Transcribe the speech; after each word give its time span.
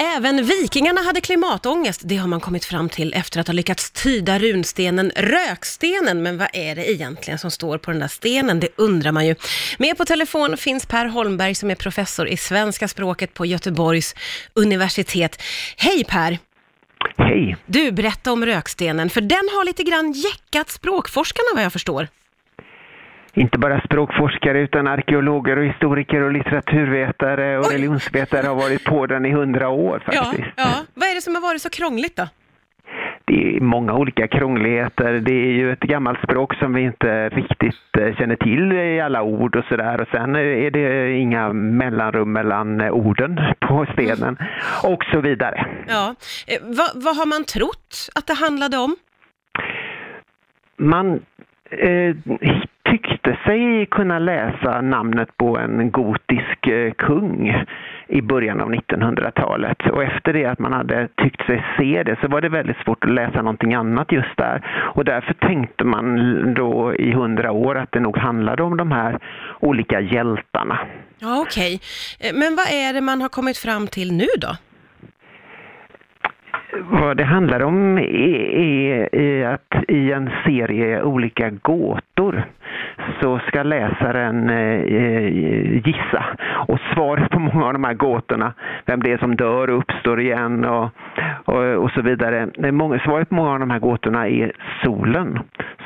Även 0.00 0.44
vikingarna 0.44 1.00
hade 1.00 1.20
klimatångest, 1.20 2.00
det 2.04 2.16
har 2.16 2.28
man 2.28 2.40
kommit 2.40 2.64
fram 2.64 2.88
till 2.88 3.14
efter 3.14 3.40
att 3.40 3.46
ha 3.46 3.52
lyckats 3.52 3.90
tyda 3.90 4.38
runstenen 4.38 5.12
Rökstenen. 5.16 6.22
Men 6.22 6.38
vad 6.38 6.48
är 6.52 6.74
det 6.74 6.90
egentligen 6.92 7.38
som 7.38 7.50
står 7.50 7.78
på 7.78 7.90
den 7.90 8.00
där 8.00 8.08
stenen? 8.08 8.60
Det 8.60 8.68
undrar 8.76 9.12
man 9.12 9.26
ju. 9.26 9.34
Med 9.78 9.96
på 9.96 10.04
telefon 10.04 10.56
finns 10.56 10.86
Per 10.86 11.06
Holmberg 11.06 11.54
som 11.54 11.70
är 11.70 11.74
professor 11.74 12.28
i 12.28 12.36
svenska 12.36 12.88
språket 12.88 13.34
på 13.34 13.46
Göteborgs 13.46 14.14
universitet. 14.54 15.42
Hej 15.76 16.04
Per! 16.04 16.38
Hej! 17.16 17.56
Du, 17.66 17.92
berätta 17.92 18.32
om 18.32 18.46
Rökstenen, 18.46 19.10
för 19.10 19.20
den 19.20 19.48
har 19.52 19.64
lite 19.64 19.82
grann 19.82 20.12
jäckat 20.12 20.70
språkforskarna 20.70 21.48
vad 21.54 21.64
jag 21.64 21.72
förstår. 21.72 22.08
Inte 23.34 23.58
bara 23.58 23.80
språkforskare 23.80 24.60
utan 24.60 24.86
arkeologer 24.86 25.56
och 25.58 25.64
historiker 25.64 26.20
och 26.22 26.32
litteraturvetare 26.32 27.58
och 27.58 27.64
Oj. 27.68 27.74
religionsvetare 27.74 28.46
har 28.46 28.54
varit 28.54 28.84
på 28.84 29.06
den 29.06 29.26
i 29.26 29.30
hundra 29.32 29.68
år 29.68 30.02
Ja, 30.06 30.12
faktiskt. 30.24 30.48
ja. 30.56 30.68
Vad 30.94 31.08
är 31.08 31.14
det 31.14 31.20
som 31.20 31.34
har 31.34 31.42
varit 31.42 31.62
så 31.62 31.70
krångligt 31.70 32.16
då? 32.16 32.28
Det 33.24 33.56
är 33.56 33.60
många 33.60 33.94
olika 33.94 34.28
krångligheter. 34.28 35.12
Det 35.12 35.32
är 35.32 35.52
ju 35.52 35.72
ett 35.72 35.80
gammalt 35.80 36.22
språk 36.22 36.54
som 36.54 36.74
vi 36.74 36.82
inte 36.82 37.28
riktigt 37.28 37.96
eh, 37.98 38.16
känner 38.16 38.36
till 38.36 38.72
i 38.72 39.00
alla 39.00 39.22
ord 39.22 39.56
och 39.56 39.64
sådär. 39.64 40.00
Och 40.00 40.08
sen 40.08 40.36
är 40.36 40.70
det 40.70 41.12
inga 41.12 41.52
mellanrum 41.52 42.32
mellan 42.32 42.80
eh, 42.80 42.90
orden 42.90 43.40
på 43.60 43.86
stenen 43.92 44.38
och 44.82 45.04
så 45.12 45.20
vidare. 45.20 45.66
Ja. 45.88 46.14
Eh, 46.46 46.58
vad, 46.62 46.90
vad 47.04 47.16
har 47.16 47.26
man 47.26 47.44
trott 47.44 48.08
att 48.14 48.26
det 48.26 48.34
handlade 48.34 48.76
om? 48.76 48.96
Man 50.76 51.22
eh, 51.70 52.16
tyckte 52.98 53.38
sig 53.46 53.86
kunna 53.86 54.18
läsa 54.18 54.80
namnet 54.80 55.36
på 55.36 55.58
en 55.58 55.90
gotisk 55.90 56.66
eh, 56.66 56.92
kung 56.92 57.64
i 58.08 58.22
början 58.22 58.60
av 58.60 58.72
1900-talet. 58.72 59.86
Och 59.92 60.02
efter 60.02 60.32
det 60.32 60.44
att 60.44 60.58
man 60.58 60.72
hade 60.72 61.08
tyckt 61.16 61.46
sig 61.46 61.64
se 61.78 62.02
det 62.02 62.16
så 62.22 62.28
var 62.28 62.40
det 62.40 62.48
väldigt 62.48 62.76
svårt 62.84 63.04
att 63.04 63.10
läsa 63.10 63.42
någonting 63.42 63.74
annat 63.74 64.12
just 64.12 64.36
där. 64.36 64.66
Och 64.94 65.04
därför 65.04 65.34
tänkte 65.34 65.84
man 65.84 66.54
då 66.54 66.94
i 66.94 67.12
hundra 67.12 67.52
år 67.52 67.78
att 67.78 67.92
det 67.92 68.00
nog 68.00 68.16
handlade 68.16 68.62
om 68.62 68.76
de 68.76 68.92
här 68.92 69.18
olika 69.60 70.00
hjältarna. 70.00 70.78
Ja, 71.18 71.40
okej. 71.46 71.80
Eh, 72.20 72.34
Men 72.34 72.56
vad 72.56 72.66
är 72.66 72.92
det 72.92 73.00
man 73.00 73.20
har 73.20 73.28
kommit 73.28 73.58
fram 73.58 73.86
till 73.86 74.12
nu 74.12 74.26
då? 74.40 74.56
Vad 76.82 77.16
det 77.16 77.24
handlar 77.24 77.60
om 77.62 77.98
är, 77.98 78.02
är, 78.02 79.14
är 79.14 79.46
att 79.46 79.84
i 79.88 80.12
en 80.12 80.30
serie 80.44 81.02
olika 81.02 81.50
gåtor 81.50 82.44
så 83.20 83.40
ska 83.46 83.62
läsaren 83.62 84.50
eh, 84.50 84.82
gissa. 85.86 86.24
Och 86.68 86.78
svaret 86.94 87.30
på 87.30 87.38
många 87.38 87.66
av 87.66 87.72
de 87.72 87.84
här 87.84 87.94
gåtorna, 87.94 88.52
vem 88.86 89.02
det 89.02 89.12
är 89.12 89.18
som 89.18 89.36
dör 89.36 89.70
och 89.70 89.78
uppstår 89.78 90.20
igen 90.20 90.64
och, 90.64 90.90
och, 91.44 91.62
och 91.62 91.90
så 91.90 92.02
vidare. 92.02 92.72
Många, 92.72 92.98
svaret 92.98 93.28
på 93.28 93.34
många 93.34 93.52
av 93.52 93.58
de 93.58 93.70
här 93.70 93.78
gåtorna 93.78 94.28
är 94.28 94.52
solen. 94.84 95.38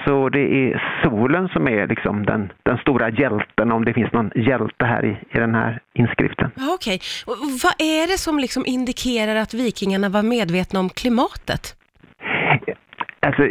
Så 0.05 0.28
det 0.28 0.55
är 0.55 0.83
solen 1.02 1.48
som 1.48 1.69
är 1.69 1.86
liksom 1.86 2.27
den, 2.27 2.52
den 2.62 2.78
stora 2.78 3.11
hjälten, 3.11 3.72
om 3.72 3.84
det 3.84 3.92
finns 3.92 4.12
någon 4.12 4.30
hjälte 4.34 4.84
här 4.84 5.05
i, 5.05 5.11
i 5.30 5.39
den 5.39 5.55
här 5.55 5.80
inskriften. 5.94 6.50
Ja, 6.55 6.74
okej. 6.74 7.00
Och 7.27 7.36
Vad 7.62 7.74
är 7.78 8.06
det 8.06 8.19
som 8.19 8.39
liksom 8.39 8.62
indikerar 8.66 9.36
att 9.36 9.55
vikingarna 9.55 10.08
var 10.08 10.22
medvetna 10.22 10.80
om 10.80 10.89
klimatet? 10.89 11.74
Alltså, 13.20 13.50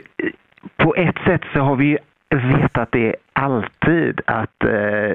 på 0.78 0.96
ett 0.96 1.18
sätt 1.26 1.42
så 1.54 1.60
har 1.60 1.76
vi 1.76 1.98
vetat 2.30 2.92
det 2.92 3.16
alltid 3.38 4.22
att 4.26 4.64
eh, 4.64 5.12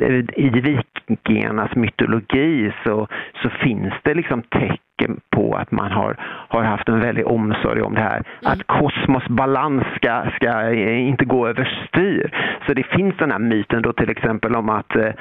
eh, 0.00 0.24
i 0.36 0.50
vikingarnas 0.50 1.76
mytologi 1.76 2.72
så, 2.84 3.08
så 3.42 3.50
finns 3.50 3.94
det 4.02 4.14
liksom 4.14 4.42
tecken 4.42 5.20
på 5.48 5.56
att 5.56 5.70
man 5.70 5.92
har, 5.92 6.16
har 6.48 6.62
haft 6.62 6.88
en 6.88 7.00
väldig 7.00 7.26
omsorg 7.26 7.82
om 7.82 7.94
det 7.94 8.00
här. 8.00 8.24
Att 8.42 8.66
kosmos 8.66 9.26
balans 9.28 9.82
ska, 9.96 10.24
ska 10.36 10.70
eh, 10.70 11.08
inte 11.08 11.24
gå 11.24 11.48
överstyr. 11.48 12.30
Så 12.66 12.74
det 12.74 12.82
finns 12.82 13.14
den 13.18 13.30
här 13.30 13.38
myten 13.38 13.82
då 13.82 13.92
till 13.92 14.10
exempel 14.10 14.54
om 14.54 14.68
att 14.68 14.96
eh, 14.96 15.12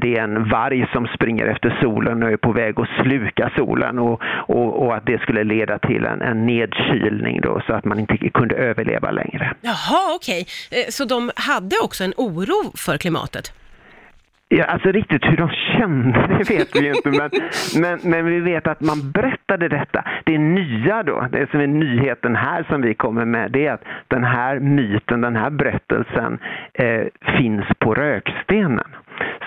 det 0.00 0.16
är 0.16 0.22
en 0.22 0.48
varg 0.48 0.86
som 0.92 1.06
springer 1.06 1.46
efter 1.46 1.78
solen 1.82 2.22
och 2.22 2.30
är 2.30 2.36
på 2.36 2.52
väg 2.52 2.80
att 2.80 2.88
sluka 3.02 3.50
solen 3.56 3.98
och, 3.98 4.22
och, 4.26 4.86
och 4.86 4.96
att 4.96 5.06
det 5.06 5.22
skulle 5.22 5.44
leda 5.44 5.78
till 5.78 6.04
en, 6.04 6.22
en 6.22 6.46
nedkylning 6.46 7.40
då 7.40 7.60
så 7.66 7.72
att 7.72 7.84
man 7.84 7.98
inte 8.00 8.16
kunde 8.16 8.54
överleva 8.54 9.10
längre. 9.10 9.54
Jaha, 9.60 10.14
okej. 10.16 10.46
Eh, 10.70 10.88
Så 10.88 11.04
de 11.04 11.30
hade 11.36 11.76
också 11.84 12.04
en 12.04 12.12
oro 12.16 12.72
för 12.76 12.98
klimatet? 12.98 13.63
Ja, 14.48 14.64
alltså 14.64 14.92
riktigt 14.92 15.24
hur 15.24 15.36
de 15.36 15.48
kände 15.48 16.26
det 16.28 16.50
vet 16.50 16.76
vi 16.76 16.88
inte, 16.88 17.10
men, 17.10 17.30
men, 17.80 18.10
men 18.10 18.26
vi 18.26 18.40
vet 18.40 18.66
att 18.66 18.80
man 18.80 19.12
berättade 19.12 19.68
detta. 19.68 20.04
Det 20.24 20.38
nya 20.38 21.02
då, 21.02 21.26
det 21.32 21.50
som 21.50 21.60
är 21.60 21.66
nyheten 21.66 22.36
här 22.36 22.66
som 22.68 22.82
vi 22.82 22.94
kommer 22.94 23.24
med, 23.24 23.52
det 23.52 23.66
är 23.66 23.72
att 23.72 23.84
den 24.08 24.24
här 24.24 24.58
myten, 24.58 25.20
den 25.20 25.36
här 25.36 25.50
berättelsen 25.50 26.38
eh, 26.74 27.04
finns 27.38 27.64
på 27.78 27.94
rökstenen. 27.94 28.88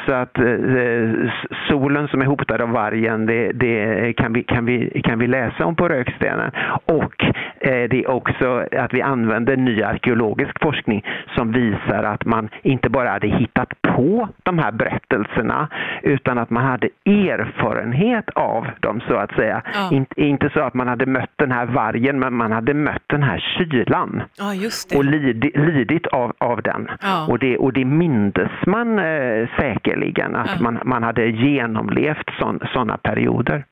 Så 0.05 0.13
att 0.13 0.37
eh, 0.37 1.31
solen 1.69 2.07
som 2.07 2.21
är 2.21 2.25
hotad 2.25 2.61
av 2.61 2.69
vargen, 2.69 3.25
det, 3.25 3.51
det 3.51 4.13
kan, 4.13 4.33
vi, 4.33 4.43
kan, 4.43 4.65
vi, 4.65 5.01
kan 5.03 5.19
vi 5.19 5.27
läsa 5.27 5.65
om 5.65 5.75
på 5.75 5.87
rökstenen. 5.87 6.51
Och 6.85 7.23
eh, 7.59 7.89
det 7.89 8.03
är 8.03 8.09
också 8.09 8.65
att 8.71 8.93
vi 8.93 9.01
använder 9.01 9.57
ny 9.57 9.83
arkeologisk 9.83 10.61
forskning 10.61 11.05
som 11.35 11.51
visar 11.51 12.03
att 12.03 12.25
man 12.25 12.49
inte 12.61 12.89
bara 12.89 13.09
hade 13.09 13.27
hittat 13.27 13.73
på 13.97 14.29
de 14.43 14.59
här 14.59 14.71
berättelserna 14.71 15.67
utan 16.03 16.37
att 16.37 16.49
man 16.49 16.65
hade 16.65 16.89
erfarenhet 17.05 18.29
av 18.29 18.67
dem 18.79 19.01
så 19.07 19.15
att 19.15 19.31
säga. 19.31 19.61
Ja. 19.73 19.89
Inte, 19.91 20.21
inte 20.21 20.49
så 20.53 20.59
att 20.59 20.73
man 20.73 20.87
hade 20.87 21.05
mött 21.05 21.33
den 21.35 21.51
här 21.51 21.65
vargen 21.65 22.19
men 22.19 22.33
man 22.33 22.51
hade 22.51 22.73
mött 22.73 23.03
den 23.07 23.23
här 23.23 23.39
kylan 23.57 24.21
Ja, 24.37 24.53
och 24.97 25.05
lidi, 25.05 25.51
lidit 25.55 26.07
av, 26.07 26.33
av 26.37 26.61
den. 26.61 26.87
Ja. 27.01 27.27
Och, 27.27 27.39
det, 27.39 27.57
och 27.57 27.73
det 27.73 27.85
mindes 27.85 28.51
man 28.65 28.99
eh, 28.99 29.49
säkerligen, 29.57 30.35
att 30.35 30.59
man, 30.59 30.79
man 30.85 31.03
hade 31.03 31.27
genomlevt 31.27 32.29
sådana 32.73 32.97
perioder. 32.97 33.65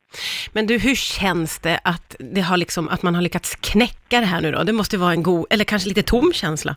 Men 0.54 0.68
du, 0.68 0.78
hur 0.78 0.96
känns 0.96 1.60
det 1.60 1.80
att, 1.84 2.16
det 2.20 2.42
har 2.42 2.58
liksom, 2.58 2.90
att 2.90 3.04
man 3.04 3.16
har 3.16 3.22
lyckats 3.22 3.56
knäcka 3.56 4.20
det 4.20 4.26
här 4.26 4.42
nu 4.42 4.52
då? 4.52 4.64
Det 4.64 4.74
måste 4.74 4.98
vara 4.98 5.12
en 5.12 5.24
god, 5.24 5.46
eller 5.50 5.64
kanske 5.64 5.90
lite 5.90 6.04
tom 6.04 6.32
känsla? 6.34 6.76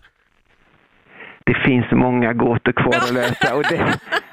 Det 1.49 1.55
finns 1.55 1.87
många 1.93 2.33
gåtor 2.33 2.73
kvar 2.73 2.95
att 2.97 3.13
lösa 3.15 3.55
och, 3.55 3.63
det, 3.71 3.81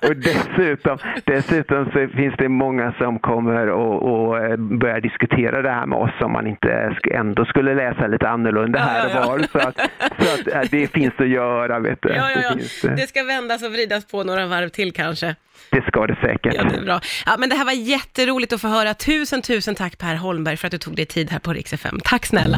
och 0.07 0.15
dessutom, 0.15 0.97
dessutom 1.25 1.85
så 1.85 2.07
finns 2.17 2.35
det 2.37 2.49
många 2.49 2.93
som 2.97 3.19
kommer 3.19 3.67
och, 3.69 3.95
och 4.11 4.45
eh, 4.45 4.57
börjar 4.57 5.01
diskutera 5.01 5.61
det 5.61 5.69
här 5.69 5.85
med 5.85 5.99
oss 5.99 6.11
om 6.21 6.31
man 6.31 6.47
inte 6.47 6.95
ändå 7.11 7.45
skulle 7.45 7.75
läsa 7.75 8.07
lite 8.07 8.29
annorlunda 8.29 8.79
här 8.79 9.05
och 9.05 9.25
var. 9.25 9.39
Så 9.51 9.67
att, 9.67 9.77
så 10.19 10.33
att 10.33 10.47
eh, 10.63 10.69
det 10.71 10.87
finns 10.87 11.13
att 11.17 11.27
göra, 11.29 11.79
vet 11.79 11.99
du. 12.01 12.09
Ja, 12.09 12.31
ja, 12.31 12.41
ja. 12.43 12.49
Det, 12.49 12.59
finns, 12.59 12.83
eh, 12.83 12.95
Det 12.95 13.07
ska 13.07 13.23
vändas 13.23 13.63
och 13.63 13.71
vridas 13.71 14.05
på 14.05 14.23
några 14.23 14.45
varv 14.45 14.69
till 14.69 14.93
kanske. 14.93 15.35
det 15.71 15.81
ska 15.87 16.07
det 16.07 16.15
säkert. 16.21 16.53
Ja, 16.53 16.63
det 16.63 16.77
är 16.77 16.81
bra. 16.85 16.99
Ja, 17.25 17.35
men 17.39 17.49
det 17.49 17.55
här 17.55 17.65
var 17.65 17.71
jätteroligt 17.73 18.53
att 18.53 18.61
få 18.61 18.67
höra. 18.67 18.93
Tusen, 18.93 19.41
tusen 19.41 19.75
tack 19.75 19.97
Per 19.97 20.15
Holmberg 20.15 20.57
för 20.57 20.67
att 20.67 20.71
du 20.71 20.77
tog 20.77 20.95
dig 20.95 21.05
tid 21.05 21.31
här 21.31 21.39
på 21.39 21.53
Rix 21.53 21.73
FM. 21.73 21.99
Tack 22.03 22.25
snälla. 22.25 22.57